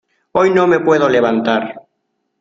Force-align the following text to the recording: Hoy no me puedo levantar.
Hoy 0.31 0.49
no 0.49 0.65
me 0.65 0.79
puedo 0.79 1.07
levantar. 1.07 1.79